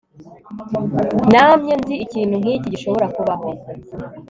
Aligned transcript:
namye 1.31 1.73
nzi 1.79 1.95
ikintu 2.05 2.35
nkiki 2.41 2.67
gishobora 2.73 3.07
kubaho 3.15 3.47